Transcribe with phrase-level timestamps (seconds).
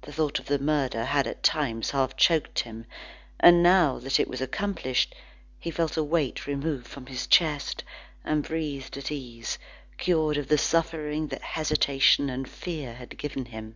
[0.00, 2.86] The thought of the murder had at times half choked him,
[3.38, 5.14] but now that it was accomplished,
[5.60, 7.84] he felt a weight removed from his chest,
[8.24, 9.58] and breathed at ease,
[9.98, 13.74] cured of the suffering that hesitation and fear had given him.